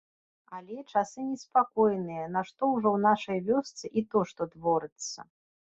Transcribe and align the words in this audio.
Але, 0.59 0.77
часы 0.91 1.25
неспакойныя, 1.25 2.25
нашто 2.39 2.73
ўжо 2.73 2.83
ў 2.93 2.99
нашай 3.07 3.39
вёсцы, 3.53 3.85
і 4.01 4.09
то 4.13 4.29
што 4.33 4.51
творыцца. 4.57 5.33